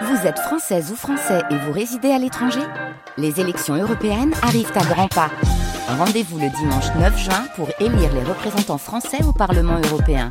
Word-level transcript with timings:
Vous 0.00 0.26
êtes 0.26 0.38
française 0.38 0.90
ou 0.90 0.96
français 0.96 1.42
et 1.50 1.56
vous 1.56 1.72
résidez 1.72 2.10
à 2.10 2.18
l'étranger 2.18 2.60
Les 3.18 3.40
élections 3.40 3.74
européennes 3.74 4.32
arrivent 4.42 4.72
à 4.74 4.84
grands 4.84 5.08
pas. 5.08 5.30
Rendez-vous 5.86 6.38
le 6.38 6.48
dimanche 6.48 6.86
9 6.98 7.18
juin 7.18 7.44
pour 7.56 7.68
élire 7.78 8.12
les 8.14 8.22
représentants 8.22 8.78
français 8.78 9.22
au 9.22 9.32
Parlement 9.32 9.78
européen. 9.90 10.30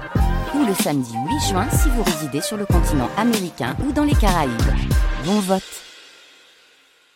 Ou 0.55 0.65
le 0.65 0.73
samedi 0.73 1.13
8 1.13 1.49
juin 1.49 1.67
si 1.71 1.89
vous 1.89 2.03
résidez 2.03 2.41
sur 2.41 2.57
le 2.57 2.65
continent 2.65 3.09
américain 3.17 3.75
ou 3.87 3.91
dans 3.91 4.03
les 4.03 4.15
Caraïbes. 4.15 4.51
Bon 5.25 5.39
vote 5.39 5.61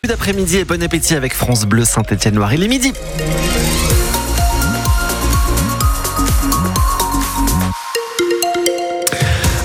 Bon 0.04 0.12
après-midi 0.12 0.58
et 0.58 0.64
bon 0.64 0.82
appétit 0.82 1.14
avec 1.14 1.34
France 1.34 1.64
Bleu 1.64 1.84
Saint-Étienne-Loire. 1.84 2.54
Il 2.54 2.62
est 2.62 2.68
midi. 2.68 2.92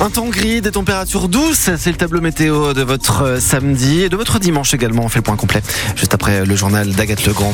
Un 0.01 0.09
temps 0.09 0.29
gris, 0.29 0.61
des 0.61 0.71
températures 0.71 1.29
douces, 1.29 1.69
c'est 1.77 1.91
le 1.91 1.95
tableau 1.95 2.21
météo 2.21 2.73
de 2.73 2.81
votre 2.81 3.21
euh, 3.21 3.39
samedi 3.39 4.01
et 4.01 4.09
de 4.09 4.15
votre 4.15 4.39
dimanche 4.39 4.73
également. 4.73 5.03
On 5.03 5.09
fait 5.09 5.19
le 5.19 5.23
point 5.23 5.35
complet 5.35 5.61
juste 5.95 6.15
après 6.15 6.43
le 6.43 6.55
journal 6.55 6.89
d'Agathe 6.89 7.23
Legrand. 7.27 7.53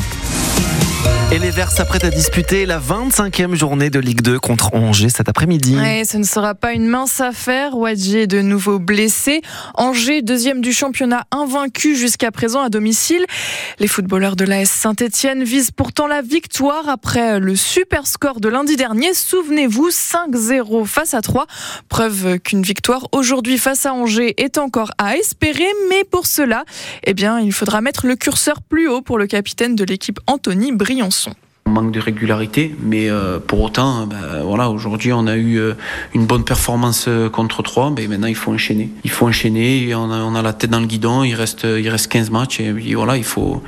Et 1.30 1.38
les 1.38 1.50
Verts 1.50 1.70
s'apprêtent 1.70 2.04
à 2.04 2.10
disputer 2.10 2.64
la 2.64 2.80
25e 2.80 3.54
journée 3.54 3.90
de 3.90 3.98
Ligue 3.98 4.22
2 4.22 4.40
contre 4.40 4.74
Angers 4.74 5.10
cet 5.10 5.28
après-midi. 5.28 5.76
Ouais, 5.76 6.04
ce 6.06 6.16
ne 6.16 6.22
sera 6.22 6.54
pas 6.54 6.72
une 6.72 6.86
mince 6.86 7.20
affaire. 7.20 7.76
Wadji 7.76 8.16
est 8.16 8.26
de 8.26 8.40
nouveau 8.40 8.78
blessé. 8.78 9.42
Angers, 9.74 10.22
deuxième 10.22 10.62
du 10.62 10.72
championnat, 10.72 11.24
invaincu 11.30 11.96
jusqu'à 11.96 12.30
présent 12.30 12.62
à 12.62 12.70
domicile. 12.70 13.26
Les 13.78 13.88
footballeurs 13.88 14.36
de 14.36 14.46
l'AS 14.46 14.70
Saint-Etienne 14.70 15.44
visent 15.44 15.70
pourtant 15.70 16.06
la 16.06 16.22
victoire 16.22 16.88
après 16.88 17.38
le 17.40 17.56
super 17.56 18.06
score 18.06 18.40
de 18.40 18.48
lundi 18.48 18.76
dernier. 18.76 19.12
Souvenez-vous, 19.12 19.90
5-0 19.90 20.86
face 20.86 21.12
à 21.12 21.20
3. 21.20 21.46
Preuve 21.90 22.38
qu'une 22.38 22.62
victoire 22.62 23.06
aujourd'hui 23.12 23.58
face 23.58 23.84
à 23.84 23.92
Angers 23.92 24.32
est 24.42 24.56
encore 24.56 24.92
à 24.96 25.18
espérer. 25.18 25.68
Mais 25.90 26.04
pour 26.04 26.26
cela, 26.26 26.64
eh 27.04 27.12
bien, 27.12 27.38
il 27.38 27.52
faudra 27.52 27.82
mettre 27.82 28.06
le 28.06 28.16
curseur 28.16 28.62
plus 28.62 28.88
haut 28.88 29.02
pour 29.02 29.18
le 29.18 29.26
capitaine 29.26 29.76
de 29.76 29.84
l'équipe 29.84 30.20
Anthony 30.26 30.72
Briançon. 30.72 31.17
Manque 31.68 31.92
de 31.92 32.00
régularité, 32.00 32.74
mais 32.80 33.10
euh, 33.10 33.38
pour 33.38 33.60
autant, 33.60 34.06
ben, 34.06 34.42
voilà, 34.42 34.70
aujourd'hui 34.70 35.12
on 35.12 35.26
a 35.26 35.36
eu 35.36 35.58
euh, 35.58 35.74
une 36.14 36.24
bonne 36.24 36.42
performance 36.42 37.04
euh, 37.08 37.28
contre 37.28 37.62
3, 37.62 37.90
mais 37.90 38.06
maintenant 38.06 38.26
il 38.26 38.34
faut 38.34 38.52
enchaîner. 38.52 38.90
Il 39.04 39.10
faut 39.10 39.26
enchaîner, 39.26 39.94
on 39.94 40.34
a, 40.34 40.42
la 40.42 40.52
tête 40.54 40.70
dans 40.70 40.80
le 40.80 40.86
guidon, 40.86 41.24
il 41.24 41.34
reste, 41.34 41.64
il 41.64 41.88
reste 41.88 42.10
15 42.10 42.30
matchs 42.30 42.60
et, 42.60 42.94
voilà, 42.94 43.18
il 43.18 43.24
faut, 43.24 43.62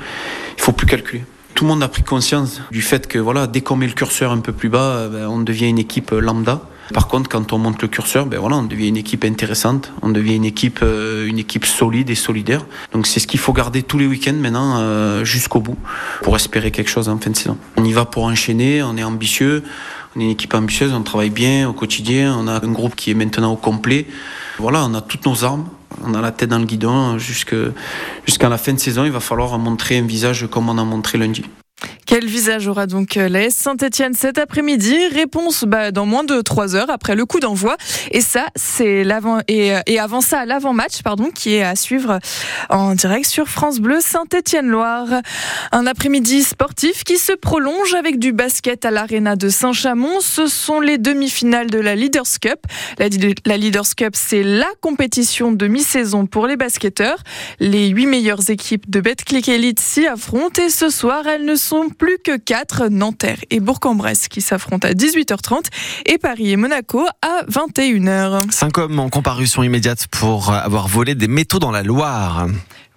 il 0.57 0.61
faut 0.61 0.71
plus 0.71 0.87
calculer. 0.87 1.23
Tout 1.53 1.65
le 1.65 1.69
monde 1.69 1.83
a 1.83 1.87
pris 1.87 2.01
conscience 2.01 2.61
du 2.71 2.81
fait 2.81 3.07
que 3.07 3.19
voilà, 3.19 3.45
dès 3.45 3.61
qu'on 3.61 3.75
met 3.75 3.87
le 3.87 3.93
curseur 3.93 4.31
un 4.31 4.39
peu 4.39 4.51
plus 4.51 4.69
bas, 4.69 5.07
ben, 5.07 5.27
on 5.27 5.39
devient 5.39 5.69
une 5.69 5.79
équipe 5.79 6.11
lambda. 6.11 6.61
Par 6.91 7.07
contre, 7.07 7.29
quand 7.29 7.53
on 7.53 7.57
monte 7.57 7.81
le 7.81 7.87
curseur, 7.87 8.25
ben 8.25 8.39
voilà, 8.39 8.57
on 8.57 8.63
devient 8.63 8.89
une 8.89 8.97
équipe 8.97 9.23
intéressante, 9.23 9.91
on 10.01 10.09
devient 10.09 10.35
une 10.35 10.45
équipe, 10.45 10.79
euh, 10.83 11.25
une 11.25 11.39
équipe 11.39 11.65
solide 11.65 12.09
et 12.09 12.15
solidaire. 12.15 12.65
Donc 12.93 13.07
c'est 13.07 13.19
ce 13.19 13.27
qu'il 13.27 13.39
faut 13.39 13.53
garder 13.53 13.83
tous 13.83 13.97
les 13.97 14.07
week-ends 14.07 14.33
maintenant 14.33 14.79
euh, 14.79 15.23
jusqu'au 15.23 15.59
bout 15.59 15.77
pour 16.21 16.35
espérer 16.35 16.71
quelque 16.71 16.89
chose 16.89 17.09
en 17.09 17.17
fin 17.17 17.29
de 17.29 17.35
saison. 17.35 17.57
On 17.77 17.83
y 17.83 17.93
va 17.93 18.05
pour 18.05 18.23
enchaîner, 18.23 18.83
on 18.83 18.97
est 18.97 19.03
ambitieux, 19.03 19.63
on 20.15 20.19
est 20.19 20.25
une 20.25 20.29
équipe 20.31 20.53
ambitieuse, 20.53 20.93
on 20.93 21.03
travaille 21.03 21.29
bien 21.29 21.69
au 21.69 21.73
quotidien, 21.73 22.35
on 22.37 22.47
a 22.47 22.63
un 22.63 22.71
groupe 22.71 22.95
qui 22.95 23.11
est 23.11 23.15
maintenant 23.15 23.53
au 23.53 23.57
complet. 23.57 24.05
Voilà, 24.59 24.85
on 24.85 24.93
a 24.93 25.01
toutes 25.01 25.25
nos 25.25 25.45
armes, 25.45 25.67
on 26.03 26.13
a 26.13 26.21
la 26.21 26.31
tête 26.31 26.49
dans 26.49 26.59
le 26.59 26.65
guidon 26.65 27.17
jusqu'à 27.17 28.49
la 28.49 28.57
fin 28.57 28.73
de 28.73 28.79
saison. 28.79 29.05
Il 29.05 29.11
va 29.11 29.21
falloir 29.21 29.57
montrer 29.57 29.97
un 29.97 30.05
visage 30.05 30.47
comme 30.51 30.69
on 30.69 30.77
a 30.77 30.83
montré 30.83 31.17
lundi. 31.17 31.43
Quel 32.11 32.25
visage 32.25 32.67
aura 32.67 32.87
donc 32.87 33.15
euh, 33.15 33.29
la 33.29 33.49
Saint-Etienne 33.49 34.13
cet 34.13 34.37
après-midi? 34.37 34.97
Réponse 35.13 35.63
bah, 35.63 35.91
dans 35.91 36.05
moins 36.05 36.25
de 36.25 36.41
3 36.41 36.75
heures 36.75 36.89
après 36.89 37.15
le 37.15 37.25
coup 37.25 37.39
d'envoi. 37.39 37.77
Et 38.11 38.19
ça, 38.19 38.47
c'est 38.57 39.05
l'avant 39.05 39.39
et, 39.47 39.71
et, 39.87 39.97
avant 39.97 40.19
ça, 40.19 40.45
l'avant-match, 40.45 41.03
pardon, 41.03 41.29
qui 41.33 41.53
est 41.53 41.63
à 41.63 41.77
suivre 41.77 42.19
en 42.69 42.95
direct 42.95 43.27
sur 43.27 43.47
France 43.47 43.79
Bleu 43.79 43.99
Saint-Etienne-Loire. 44.01 45.07
Un 45.71 45.87
après-midi 45.87 46.43
sportif 46.43 47.05
qui 47.05 47.15
se 47.15 47.31
prolonge 47.31 47.93
avec 47.93 48.19
du 48.19 48.33
basket 48.33 48.83
à 48.83 48.91
l'Arena 48.91 49.37
de 49.37 49.47
Saint-Chamond. 49.47 50.19
Ce 50.19 50.47
sont 50.47 50.81
les 50.81 50.97
demi-finales 50.97 51.69
de 51.69 51.79
la 51.79 51.95
Leaders 51.95 52.39
Cup. 52.41 52.59
La, 52.99 53.07
la 53.45 53.55
Leaders 53.55 53.95
Cup, 53.95 54.15
c'est 54.17 54.43
la 54.43 54.67
compétition 54.81 55.53
de 55.53 55.65
mi-saison 55.65 56.25
pour 56.25 56.45
les 56.45 56.57
basketteurs. 56.57 57.23
Les 57.61 57.87
huit 57.87 58.07
meilleures 58.07 58.49
équipes 58.49 58.89
de 58.89 58.99
Betclic 58.99 59.47
Elite 59.47 59.79
s'y 59.79 60.07
affrontent 60.07 60.61
et 60.61 60.69
ce 60.69 60.89
soir, 60.89 61.25
elles 61.25 61.45
ne 61.45 61.55
sont 61.55 61.89
plus 62.01 62.17
que 62.17 62.35
4, 62.35 62.87
Nanterre 62.87 63.37
et 63.51 63.59
Bourg-en-Bresse 63.59 64.27
qui 64.27 64.41
s'affrontent 64.41 64.87
à 64.87 64.93
18h30 64.93 65.65
et 66.07 66.17
Paris 66.17 66.49
et 66.49 66.55
Monaco 66.55 67.05
à 67.21 67.43
21h. 67.47 68.49
Cinq 68.49 68.79
hommes 68.79 68.99
en 68.99 69.09
comparution 69.09 69.61
immédiate 69.61 70.07
pour 70.07 70.51
avoir 70.51 70.87
volé 70.87 71.13
des 71.13 71.27
métaux 71.27 71.59
dans 71.59 71.69
la 71.69 71.83
Loire. 71.83 72.47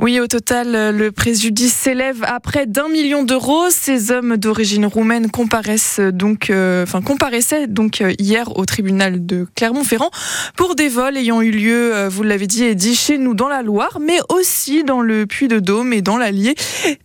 Oui, 0.01 0.19
au 0.19 0.27
total, 0.27 0.95
le 0.95 1.13
préjudice 1.13 1.73
s'élève 1.73 2.25
à 2.25 2.41
près 2.41 2.67
d'un 2.67 2.89
million 2.89 3.23
d'euros. 3.23 3.71
Ces 3.71 4.11
hommes 4.11 4.37
d'origine 4.37 4.87
roumaine 4.87 5.31
comparaissent 5.31 6.01
donc, 6.01 6.51
euh, 6.51 6.83
enfin, 6.83 7.01
comparaissaient 7.01 7.69
donc 7.69 8.01
euh, 8.01 8.13
hier 8.19 8.57
au 8.59 8.67
tribunal 8.67 9.25
de 9.25 9.47
Clermont-Ferrand 9.55 10.11
pour 10.57 10.75
des 10.75 10.89
vols 10.89 11.17
ayant 11.17 11.41
eu 11.41 11.53
lieu, 11.53 11.95
euh, 11.95 12.09
vous 12.09 12.25
l'avez 12.25 12.49
dit, 12.49 12.65
et 12.65 12.75
dit 12.75 12.97
chez 12.97 13.19
nous 13.19 13.35
dans 13.35 13.49
la 13.49 13.63
Loire, 13.63 13.99
mais 14.01 14.19
aussi 14.31 14.83
dans 14.83 15.01
le 15.01 15.27
Puy-de-Dôme 15.27 15.93
et 15.93 16.03
dans 16.03 16.19
l'Allier. 16.19 16.57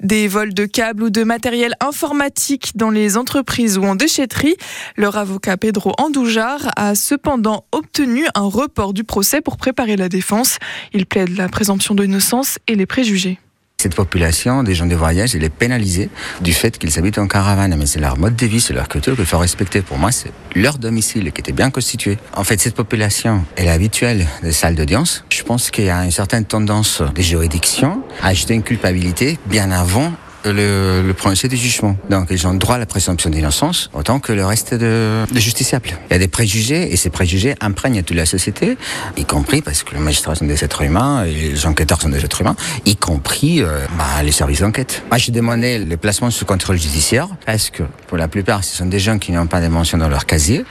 Des 0.01 0.27
vols 0.27 0.55
de 0.55 0.65
câbles 0.65 1.03
ou 1.03 1.09
de 1.11 1.23
matériel 1.23 1.75
informatique 1.81 2.71
dans 2.75 2.89
les 2.89 3.17
entreprises 3.17 3.77
ou 3.77 3.83
en 3.83 3.95
déchetterie. 3.95 4.55
Leur 4.97 5.15
avocat 5.15 5.57
Pedro 5.57 5.93
Andoujar 5.99 6.71
a 6.75 6.95
cependant 6.95 7.65
obtenu 7.71 8.25
un 8.33 8.47
report 8.47 8.93
du 8.93 9.03
procès 9.03 9.41
pour 9.41 9.57
préparer 9.57 9.95
la 9.95 10.09
défense. 10.09 10.57
Il 10.91 11.05
plaide 11.05 11.37
la 11.37 11.49
présomption 11.49 11.93
d'innocence 11.93 12.57
et 12.67 12.78
les 12.79 12.87
préjugés. 12.87 13.37
Cette 13.81 13.95
population 13.95 14.61
des 14.63 14.75
gens 14.75 14.87
de 14.87 14.95
voyage, 14.95 15.35
elle 15.35 15.43
est 15.45 15.49
pénalisée 15.49 16.09
du 16.41 16.51
fait 16.51 16.77
qu'ils 16.77 16.99
habitent 16.99 17.17
en 17.17 17.27
caravane. 17.27 17.73
Mais 17.77 17.85
c'est 17.85 18.01
leur 18.01 18.17
mode 18.17 18.35
de 18.35 18.45
vie, 18.45 18.59
c'est 18.59 18.73
leur 18.73 18.89
culture 18.89 19.15
qu'il 19.15 19.25
faut 19.25 19.37
respecter. 19.37 19.81
Pour 19.81 19.97
moi, 19.97 20.11
c'est 20.11 20.31
leur 20.53 20.77
domicile 20.77 21.31
qui 21.31 21.39
était 21.39 21.53
bien 21.53 21.69
constitué. 21.71 22.17
En 22.35 22.43
fait, 22.43 22.59
cette 22.59 22.75
population, 22.75 23.45
est 23.55 23.69
habituelle 23.69 24.27
des 24.43 24.51
salles 24.51 24.75
d'audience. 24.75 25.23
Je 25.29 25.43
pense 25.43 25.71
qu'il 25.71 25.85
y 25.85 25.89
a 25.89 26.03
une 26.03 26.11
certaine 26.11 26.43
tendance 26.43 27.01
des 27.15 27.21
juridictions 27.21 28.03
à 28.21 28.27
ajouter 28.27 28.53
une 28.53 28.63
culpabilité 28.63 29.39
bien 29.45 29.71
avant 29.71 30.11
le, 30.45 31.01
le 31.01 31.47
du 31.47 31.57
jugement. 31.57 31.95
Donc 32.09 32.27
ils 32.31 32.47
ont 32.47 32.53
droit 32.53 32.75
à 32.75 32.77
la 32.77 32.85
présomption 32.85 33.29
d'innocence 33.29 33.89
autant 33.93 34.19
que 34.19 34.33
le 34.33 34.45
reste 34.45 34.73
de, 34.73 35.25
de 35.31 35.39
justiciables. 35.39 35.89
Il 36.09 36.13
y 36.13 36.15
a 36.15 36.19
des 36.19 36.27
préjugés 36.27 36.91
et 36.91 36.97
ces 36.97 37.09
préjugés 37.09 37.55
imprègnent 37.61 38.03
toute 38.03 38.17
la 38.17 38.25
société, 38.25 38.77
y 39.17 39.25
compris 39.25 39.61
parce 39.61 39.83
que 39.83 39.93
les 39.93 39.99
magistrats 39.99 40.35
sont 40.35 40.45
des 40.45 40.63
êtres 40.63 40.81
humains 40.81 41.25
et 41.25 41.31
les 41.31 41.65
enquêteurs 41.65 42.01
sont 42.01 42.09
des 42.09 42.23
êtres 42.23 42.41
humains, 42.41 42.55
y 42.85 42.95
compris 42.95 43.61
euh, 43.61 43.85
bah, 43.97 44.23
les 44.23 44.31
services 44.31 44.61
d'enquête. 44.61 45.03
Moi 45.09 45.17
j'ai 45.17 45.31
demandé 45.31 45.79
les 45.79 45.97
placements 45.97 46.31
sous 46.31 46.45
contrôle 46.45 46.79
judiciaire 46.79 47.27
parce 47.45 47.69
que 47.69 47.83
pour 48.07 48.17
la 48.17 48.27
plupart 48.27 48.63
ce 48.63 48.75
sont 48.77 48.85
des 48.85 48.99
gens 48.99 49.19
qui 49.19 49.31
n'ont 49.31 49.47
pas 49.47 49.61
des 49.61 49.69
mentions 49.69 49.97
dans 49.97 50.09
leur 50.09 50.25
casier. 50.25 50.65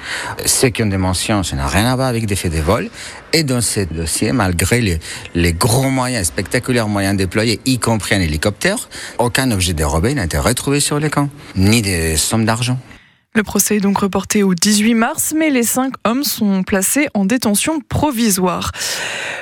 Ceux 0.44 0.68
qui 0.68 0.82
ont 0.82 0.86
des 0.86 0.96
mentions, 0.96 1.42
ça 1.42 1.56
n'a 1.56 1.66
rien 1.66 1.86
à 1.86 1.96
voir 1.96 2.08
avec 2.08 2.26
des 2.26 2.36
faits 2.36 2.52
de 2.52 2.60
vol. 2.60 2.90
Et 3.34 3.42
dans 3.42 3.60
ces 3.60 3.84
dossiers, 3.84 4.32
malgré 4.32 4.80
les, 4.80 4.98
les 5.34 5.52
gros 5.52 5.90
moyens, 5.90 6.28
spectaculaires 6.28 6.88
moyens 6.88 7.16
déployés, 7.16 7.60
y 7.66 7.78
compris 7.78 8.14
un 8.14 8.20
hélicoptère, 8.20 8.88
aucun 9.18 9.50
objet 9.58 10.80
sur 10.80 11.00
les 11.00 11.10
camps, 11.10 11.28
ni 11.56 11.82
des 11.82 12.16
sommes 12.16 12.44
d'argent. 12.44 12.78
Le 13.34 13.42
procès 13.42 13.76
est 13.76 13.80
donc 13.80 13.98
reporté 13.98 14.42
au 14.42 14.54
18 14.54 14.94
mars, 14.94 15.34
mais 15.36 15.50
les 15.50 15.64
cinq 15.64 15.94
hommes 16.04 16.22
sont 16.24 16.62
placés 16.62 17.08
en 17.14 17.24
détention 17.24 17.80
provisoire. 17.80 18.70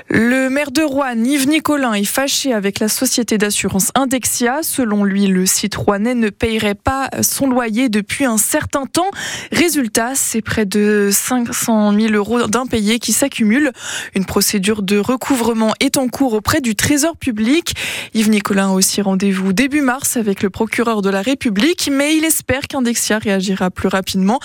Le 0.08 0.48
maire 0.50 0.70
de 0.70 0.82
Rouen, 0.82 1.24
Yves 1.24 1.48
Nicolin, 1.48 1.92
est 1.94 2.04
fâché 2.04 2.52
avec 2.52 2.78
la 2.78 2.88
société 2.88 3.38
d'assurance 3.38 3.90
Indexia. 3.96 4.60
Selon 4.62 5.02
lui, 5.02 5.26
le 5.26 5.46
Citroënais 5.46 6.14
ne 6.14 6.30
payerait 6.30 6.76
pas 6.76 7.10
son 7.22 7.48
loyer 7.48 7.88
depuis 7.88 8.24
un 8.24 8.38
certain 8.38 8.86
temps. 8.86 9.10
Résultat, 9.50 10.12
c'est 10.14 10.42
près 10.42 10.64
de 10.64 11.10
500 11.10 11.92
000 11.98 12.14
euros 12.14 12.46
d'impayés 12.46 13.00
qui 13.00 13.12
s'accumulent. 13.12 13.72
Une 14.14 14.24
procédure 14.24 14.82
de 14.82 14.96
recouvrement 14.96 15.72
est 15.80 15.96
en 15.96 16.06
cours 16.06 16.34
auprès 16.34 16.60
du 16.60 16.76
Trésor 16.76 17.16
public. 17.16 17.74
Yves 18.14 18.30
Nicolin 18.30 18.68
a 18.68 18.72
aussi 18.72 19.02
rendez-vous 19.02 19.52
début 19.52 19.80
mars 19.80 20.16
avec 20.16 20.40
le 20.40 20.50
procureur 20.50 21.02
de 21.02 21.10
la 21.10 21.20
République, 21.20 21.90
mais 21.90 22.16
il 22.16 22.24
espère 22.24 22.68
qu'Indexia 22.68 23.18
réagira 23.18 23.72
plus 23.72 23.88
rapidement. 23.88 24.38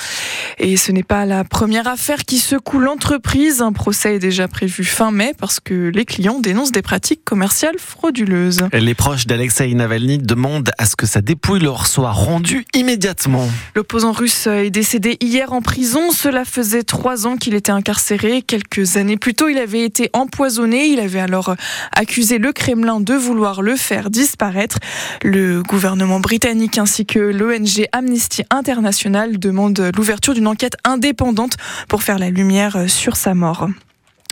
Et 0.57 0.75
ce 0.75 0.91
n'est 0.91 1.03
pas 1.03 1.25
la 1.25 1.44
première 1.44 1.88
affaire 1.88 2.25
qui 2.25 2.39
secoue 2.39 2.80
l'entreprise. 2.80 3.62
Un 3.62 3.74
procès 3.74 4.15
est 4.15 4.19
déjà 4.19 4.47
prévu 4.47 4.83
fin 4.83 5.12
mai 5.12 5.36
que 5.59 5.89
les 5.89 6.06
clients 6.06 6.39
dénoncent 6.39 6.71
des 6.71 6.81
pratiques 6.81 7.24
commerciales 7.25 7.77
frauduleuses. 7.77 8.68
Les 8.74 8.94
proches 8.94 9.27
d'Alexei 9.27 9.74
Navalny 9.74 10.18
demandent 10.18 10.71
à 10.77 10.86
ce 10.86 10.95
que 10.95 11.06
sa 11.06 11.21
dépouille 11.21 11.59
leur 11.59 11.88
soit 11.88 12.12
rendue 12.12 12.65
immédiatement. 12.74 13.48
L'opposant 13.75 14.12
russe 14.12 14.48
est 14.48 14.69
décédé 14.69 15.18
hier 15.19 15.53
en 15.53 15.62
prison. 15.62 16.12
Cela 16.12 16.45
faisait 16.45 16.83
trois 16.83 17.27
ans 17.27 17.38
qu'il 17.38 17.53
était 17.53 17.71
incarcéré. 17.71 18.42
Quelques 18.42 18.98
années 18.98 19.18
plus 19.18 19.33
tôt, 19.33 19.50
il 19.50 19.57
avait 19.57 19.83
été 19.83 20.09
empoisonné. 20.13 20.88
Il 20.88 21.00
avait 21.00 21.19
alors 21.19 21.56
accusé 21.92 22.38
le 22.38 22.51
Kremlin 22.53 23.00
de 23.00 23.13
vouloir 23.13 23.62
le 23.62 23.75
faire 23.75 24.09
disparaître. 24.09 24.77
Le 25.24 25.63
gouvernement 25.63 26.19
britannique 26.19 26.77
ainsi 26.77 27.06
que 27.06 27.19
l'ONG 27.19 27.88
Amnesty 27.92 28.44
International 28.50 29.39
demandent 29.39 29.92
l'ouverture 29.95 30.33
d'une 30.33 30.48
enquête 30.48 30.75
indépendante 30.83 31.57
pour 31.88 32.03
faire 32.03 32.19
la 32.19 32.30
lumière 32.30 32.89
sur 32.89 33.15
sa 33.15 33.33
mort. 33.33 33.68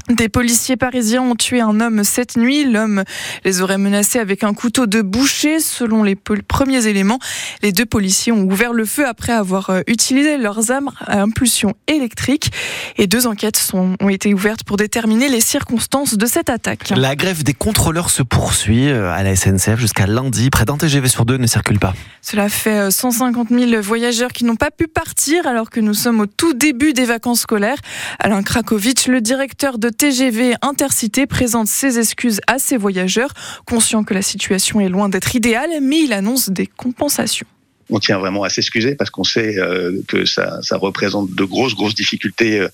Des 0.09 0.27
policiers 0.27 0.75
parisiens 0.75 1.21
ont 1.21 1.35
tué 1.35 1.61
un 1.61 1.79
homme 1.79 2.03
cette 2.03 2.35
nuit. 2.35 2.65
L'homme 2.65 3.03
les 3.45 3.61
aurait 3.61 3.77
menacés 3.77 4.17
avec 4.17 4.43
un 4.43 4.55
couteau 4.55 4.87
de 4.87 5.03
boucher. 5.03 5.59
Selon 5.59 6.01
les 6.01 6.15
premiers 6.15 6.87
éléments, 6.87 7.19
les 7.61 7.71
deux 7.71 7.85
policiers 7.85 8.31
ont 8.31 8.41
ouvert 8.41 8.73
le 8.73 8.85
feu 8.85 9.07
après 9.07 9.33
avoir 9.33 9.69
euh, 9.69 9.81
utilisé 9.85 10.39
leurs 10.39 10.71
armes 10.71 10.89
à 11.05 11.21
impulsion 11.21 11.75
électrique. 11.85 12.51
Et 12.97 13.05
deux 13.05 13.27
enquêtes 13.27 13.57
sont, 13.57 13.95
ont 14.01 14.09
été 14.09 14.33
ouvertes 14.33 14.63
pour 14.63 14.77
déterminer 14.77 15.29
les 15.29 15.41
circonstances 15.41 16.15
de 16.17 16.25
cette 16.25 16.49
attaque. 16.49 16.89
La 16.95 17.15
grève 17.15 17.43
des 17.43 17.53
contrôleurs 17.53 18.09
se 18.09 18.23
poursuit 18.23 18.89
euh, 18.89 19.11
à 19.11 19.21
la 19.21 19.35
SNCF 19.35 19.79
jusqu'à 19.79 20.07
lundi. 20.07 20.49
Près 20.49 20.65
d'un 20.65 20.77
TGV 20.77 21.07
sur 21.07 21.25
deux 21.25 21.37
ne 21.37 21.45
circule 21.45 21.77
pas. 21.77 21.93
Cela 22.23 22.49
fait 22.49 22.89
150 22.89 23.51
euh, 23.51 23.69
000 23.69 23.81
voyageurs 23.83 24.31
qui 24.31 24.43
n'ont 24.43 24.55
pas 24.55 24.71
pu 24.71 24.87
partir 24.87 25.45
alors 25.45 25.69
que 25.69 25.79
nous 25.79 25.93
sommes 25.93 26.19
au 26.19 26.25
tout 26.25 26.55
début 26.55 26.93
des 26.93 27.05
vacances 27.05 27.41
scolaires. 27.41 27.77
Alain 28.17 28.41
Krakowicz, 28.41 29.07
le 29.07 29.21
directeur 29.21 29.77
de 29.77 29.89
TGV 29.99 30.55
Intercité 30.61 31.27
présente 31.27 31.67
ses 31.67 31.99
excuses 31.99 32.39
à 32.47 32.57
ses 32.57 32.77
voyageurs, 32.77 33.33
conscient 33.65 34.05
que 34.05 34.13
la 34.13 34.21
situation 34.21 34.79
est 34.79 34.87
loin 34.87 35.09
d'être 35.09 35.35
idéale, 35.35 35.69
mais 35.81 35.99
il 35.99 36.13
annonce 36.13 36.49
des 36.49 36.67
compensations 36.67 37.45
on 37.91 37.97
tient 37.99 38.19
vraiment 38.19 38.43
à 38.43 38.49
s'excuser 38.49 38.93
parce 38.93 39.09
qu'on 39.09 39.23
sait 39.23 39.57
euh, 39.57 39.99
que 40.07 40.23
ça, 40.23 40.61
ça, 40.61 40.77
représente 40.77 41.33
de 41.33 41.43
grosses, 41.43 41.73
grosses 41.73 41.95
difficultés 41.95 42.59
euh, 42.59 42.69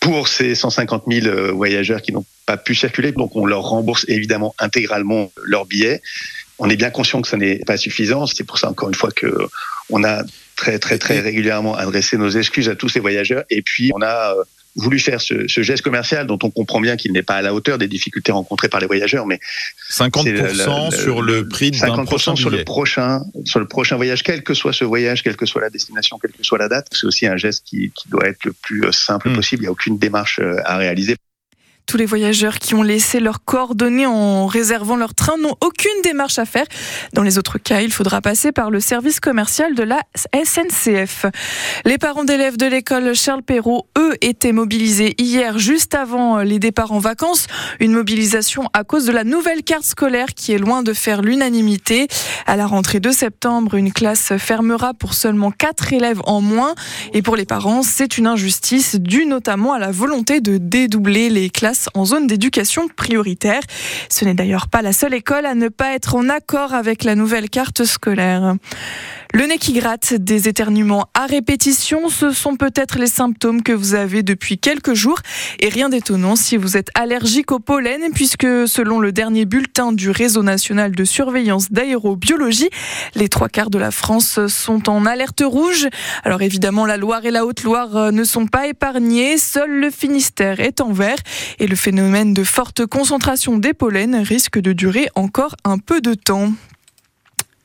pour 0.00 0.26
ces 0.26 0.54
150 0.54 1.04
000 1.06 1.26
euh, 1.26 1.52
voyageurs 1.52 2.00
qui 2.00 2.12
n'ont 2.12 2.24
pas 2.46 2.56
pu 2.56 2.74
circuler. 2.74 3.12
Donc 3.12 3.36
on 3.36 3.44
leur 3.44 3.60
rembourse 3.60 4.06
évidemment 4.08 4.54
intégralement 4.58 5.30
leurs 5.44 5.66
billets. 5.66 6.00
On 6.58 6.70
est 6.70 6.76
bien 6.76 6.88
conscient 6.88 7.20
que 7.20 7.28
ça 7.28 7.36
n'est 7.36 7.58
pas 7.58 7.76
suffisant. 7.76 8.26
C'est 8.26 8.44
pour 8.44 8.56
ça 8.56 8.70
encore 8.70 8.88
une 8.88 8.94
fois 8.94 9.10
que 9.10 9.36
on 9.90 10.02
a 10.02 10.22
très, 10.56 10.78
très, 10.78 10.96
très 10.96 11.20
régulièrement 11.20 11.76
adressé 11.76 12.16
nos 12.16 12.30
excuses 12.30 12.70
à 12.70 12.74
tous 12.74 12.88
ces 12.88 13.00
voyageurs. 13.00 13.44
Et 13.50 13.60
puis 13.60 13.92
on 13.94 14.00
a 14.00 14.34
voulu 14.76 14.98
faire 14.98 15.20
ce, 15.20 15.46
ce, 15.46 15.62
geste 15.62 15.82
commercial 15.82 16.26
dont 16.26 16.38
on 16.42 16.50
comprend 16.50 16.80
bien 16.80 16.96
qu'il 16.96 17.12
n'est 17.12 17.22
pas 17.22 17.36
à 17.36 17.42
la 17.42 17.54
hauteur 17.54 17.78
des 17.78 17.86
difficultés 17.86 18.32
rencontrées 18.32 18.68
par 18.68 18.80
les 18.80 18.86
voyageurs, 18.86 19.26
mais 19.26 19.38
50% 19.90 20.90
sur 20.90 21.22
le 21.22 21.48
prix 21.48 21.70
d'un 21.70 22.04
prochain 22.04 22.34
sur 22.36 22.50
le 22.50 22.64
prochain 22.64 23.22
sur 23.44 23.60
le 23.60 23.66
prochain 23.66 23.96
voyage, 23.96 24.22
quel 24.22 24.42
que 24.42 24.54
soit 24.54 24.72
ce 24.72 24.84
voyage, 24.84 25.22
quelle 25.22 25.36
que 25.36 25.46
soit 25.46 25.60
la 25.60 25.70
destination, 25.70 26.18
quelle 26.18 26.32
que 26.32 26.42
soit 26.42 26.58
la 26.58 26.68
date. 26.68 26.88
C'est 26.92 27.06
aussi 27.06 27.26
un 27.26 27.36
geste 27.36 27.64
qui, 27.64 27.92
qui, 27.94 28.08
doit 28.08 28.26
être 28.26 28.44
le 28.44 28.52
plus 28.52 28.92
simple 28.92 29.30
hmm. 29.30 29.36
possible. 29.36 29.62
Il 29.62 29.64
n'y 29.64 29.68
a 29.68 29.72
aucune 29.72 29.98
démarche 29.98 30.40
euh, 30.40 30.56
à 30.64 30.76
réaliser. 30.76 31.16
Tous 31.86 31.98
les 31.98 32.06
voyageurs 32.06 32.58
qui 32.58 32.74
ont 32.74 32.82
laissé 32.82 33.20
leurs 33.20 33.44
coordonnées 33.44 34.06
en 34.06 34.46
réservant 34.46 34.96
leur 34.96 35.14
train 35.14 35.36
n'ont 35.36 35.54
aucune 35.60 36.02
démarche 36.02 36.38
à 36.38 36.46
faire. 36.46 36.64
Dans 37.12 37.22
les 37.22 37.36
autres 37.38 37.58
cas, 37.58 37.82
il 37.82 37.92
faudra 37.92 38.22
passer 38.22 38.52
par 38.52 38.70
le 38.70 38.80
service 38.80 39.20
commercial 39.20 39.74
de 39.74 39.82
la 39.82 40.00
SNCF. 40.34 41.26
Les 41.84 41.98
parents 41.98 42.24
d'élèves 42.24 42.56
de 42.56 42.66
l'école 42.66 43.14
Charles 43.14 43.42
Perrault, 43.42 43.86
eux, 43.98 44.14
étaient 44.22 44.52
mobilisés 44.52 45.14
hier 45.18 45.58
juste 45.58 45.94
avant 45.94 46.38
les 46.38 46.58
départs 46.58 46.92
en 46.92 47.00
vacances. 47.00 47.46
Une 47.80 47.92
mobilisation 47.92 48.64
à 48.72 48.82
cause 48.82 49.04
de 49.04 49.12
la 49.12 49.24
nouvelle 49.24 49.62
carte 49.62 49.84
scolaire 49.84 50.28
qui 50.34 50.52
est 50.52 50.58
loin 50.58 50.82
de 50.82 50.94
faire 50.94 51.20
l'unanimité. 51.20 52.08
À 52.46 52.56
la 52.56 52.66
rentrée 52.66 53.00
de 53.00 53.10
septembre, 53.10 53.74
une 53.74 53.92
classe 53.92 54.32
fermera 54.38 54.94
pour 54.94 55.12
seulement 55.12 55.50
4 55.50 55.92
élèves 55.92 56.22
en 56.24 56.40
moins. 56.40 56.74
Et 57.12 57.20
pour 57.20 57.36
les 57.36 57.44
parents, 57.44 57.82
c'est 57.82 58.16
une 58.16 58.26
injustice 58.26 58.96
due 58.96 59.26
notamment 59.26 59.74
à 59.74 59.78
la 59.78 59.90
volonté 59.90 60.40
de 60.40 60.56
dédoubler 60.56 61.28
les 61.28 61.50
classes 61.50 61.73
en 61.94 62.04
zone 62.04 62.26
d'éducation 62.26 62.88
prioritaire. 62.88 63.62
Ce 64.08 64.24
n'est 64.24 64.34
d'ailleurs 64.34 64.68
pas 64.68 64.82
la 64.82 64.92
seule 64.92 65.14
école 65.14 65.46
à 65.46 65.54
ne 65.54 65.68
pas 65.68 65.94
être 65.94 66.14
en 66.14 66.28
accord 66.28 66.74
avec 66.74 67.04
la 67.04 67.14
nouvelle 67.14 67.50
carte 67.50 67.84
scolaire. 67.84 68.54
Le 69.36 69.46
nez 69.46 69.58
qui 69.58 69.72
gratte, 69.72 70.14
des 70.14 70.46
éternuements 70.48 71.08
à 71.12 71.26
répétition, 71.26 72.08
ce 72.08 72.30
sont 72.30 72.54
peut-être 72.54 73.00
les 73.00 73.08
symptômes 73.08 73.64
que 73.64 73.72
vous 73.72 73.94
avez 73.94 74.22
depuis 74.22 74.58
quelques 74.58 74.94
jours. 74.94 75.18
Et 75.58 75.68
rien 75.68 75.88
d'étonnant 75.88 76.36
si 76.36 76.56
vous 76.56 76.76
êtes 76.76 76.90
allergique 76.94 77.50
au 77.50 77.58
pollen, 77.58 78.12
puisque 78.14 78.46
selon 78.68 79.00
le 79.00 79.10
dernier 79.10 79.44
bulletin 79.44 79.90
du 79.90 80.08
Réseau 80.10 80.44
national 80.44 80.92
de 80.92 81.02
surveillance 81.02 81.72
d'aérobiologie, 81.72 82.70
les 83.16 83.28
trois 83.28 83.48
quarts 83.48 83.70
de 83.70 83.78
la 83.78 83.90
France 83.90 84.46
sont 84.46 84.88
en 84.88 85.04
alerte 85.04 85.42
rouge. 85.44 85.88
Alors 86.22 86.42
évidemment, 86.42 86.86
la 86.86 86.96
Loire 86.96 87.26
et 87.26 87.32
la 87.32 87.44
Haute-Loire 87.44 87.96
euh, 87.96 88.10
ne 88.12 88.22
sont 88.22 88.46
pas 88.46 88.68
épargnés. 88.68 89.36
Seul 89.36 89.80
le 89.80 89.90
Finistère 89.90 90.60
est 90.60 90.80
en 90.80 90.92
vert. 90.92 91.18
Et 91.58 91.66
le 91.66 91.74
phénomène 91.74 92.34
de 92.34 92.44
forte 92.44 92.86
concentration 92.86 93.58
des 93.58 93.74
pollens 93.74 94.22
risque 94.22 94.60
de 94.60 94.72
durer 94.72 95.08
encore 95.16 95.56
un 95.64 95.78
peu 95.78 96.00
de 96.00 96.14
temps. 96.14 96.52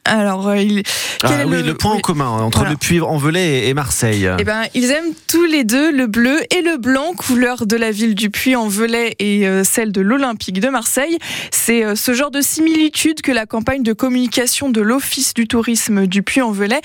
Alors, 0.09 0.47
euh, 0.47 0.57
il, 0.57 0.83
ah, 1.21 1.29
oui, 1.45 1.61
le, 1.61 1.73
point 1.75 1.93
en 1.93 1.99
commun 1.99 2.27
entre 2.27 2.65
le 2.65 2.75
Puy 2.75 2.99
en 2.99 3.17
Velay 3.17 3.67
et 3.67 3.73
Marseille. 3.75 4.27
Eh 4.39 4.43
ben, 4.43 4.63
ils 4.73 4.89
aiment 4.89 5.13
tous 5.27 5.45
les 5.45 5.63
deux 5.63 5.91
le 5.91 6.07
bleu 6.07 6.39
et 6.55 6.61
le 6.61 6.77
blanc, 6.77 7.13
couleur 7.13 7.67
de 7.67 7.75
la 7.75 7.91
ville 7.91 8.15
du 8.15 8.31
Puy-en-Velay 8.31 9.15
et 9.19 9.47
euh, 9.47 9.63
celle 9.63 9.91
de 9.91 10.01
l'Olympique 10.01 10.59
de 10.59 10.69
Marseille. 10.69 11.19
C'est 11.51 11.85
euh, 11.85 11.95
ce 11.95 12.13
genre 12.13 12.31
de 12.31 12.41
similitude 12.41 13.21
que 13.21 13.31
la 13.31 13.45
campagne 13.45 13.83
de 13.83 13.93
communication 13.93 14.69
de 14.69 14.81
l'Office 14.81 15.35
du 15.35 15.47
tourisme 15.47 16.07
du 16.07 16.23
Puy-en-Velay 16.23 16.81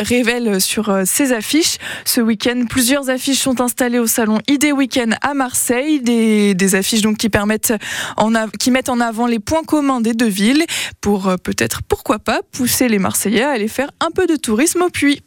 révèle 0.00 0.60
sur 0.60 0.94
ses 1.06 1.32
affiches. 1.32 1.78
Ce 2.04 2.20
week-end, 2.20 2.64
plusieurs 2.68 3.08
affiches 3.08 3.38
sont 3.38 3.62
installées 3.62 3.98
au 3.98 4.06
salon 4.06 4.40
ID 4.46 4.72
Weekend 4.72 5.14
à 5.22 5.32
Marseille, 5.32 6.00
des, 6.00 6.54
des 6.54 6.74
affiches 6.74 7.00
donc 7.00 7.16
qui 7.16 7.30
permettent 7.30 7.72
en 8.18 8.32
qui 8.58 8.70
mettent 8.70 8.90
en 8.90 9.00
avant 9.00 9.26
les 9.26 9.38
points 9.38 9.64
communs 9.64 10.00
des 10.00 10.12
deux 10.12 10.28
villes 10.28 10.64
pour 11.00 11.34
peut-être 11.42 11.80
pourquoi 11.82 12.18
pas 12.18 12.41
pousser 12.50 12.88
les 12.88 12.98
Marseillais 12.98 13.42
à 13.42 13.50
aller 13.50 13.68
faire 13.68 13.90
un 14.00 14.10
peu 14.10 14.26
de 14.26 14.36
tourisme 14.36 14.82
au 14.82 14.90
puits. 14.90 15.22